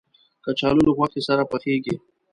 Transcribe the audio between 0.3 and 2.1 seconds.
کچالو له غوښې سره پخېږي